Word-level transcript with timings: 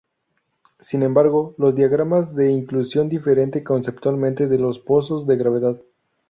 Sin 0.79 1.03
embargo, 1.03 1.53
los 1.59 1.75
diagramas 1.75 2.33
de 2.33 2.49
inclusión 2.49 3.07
difieren 3.07 3.51
conceptualmente 3.63 4.47
de 4.47 4.57
los 4.57 4.79
pozos 4.79 5.27
de 5.27 5.37
gravedad. 5.37 5.79